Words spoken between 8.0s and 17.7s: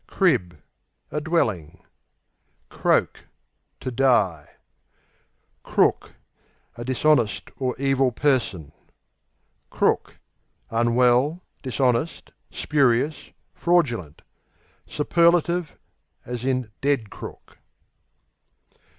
person. Crook Unwell; dishonest; spurious; fraudulent. Superlative, Dead Crook.